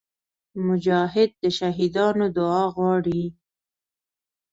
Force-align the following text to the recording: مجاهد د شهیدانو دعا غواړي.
مجاهد 0.67 1.29
د 1.43 1.45
شهیدانو 1.57 2.25
دعا 2.37 2.63
غواړي. 2.75 3.21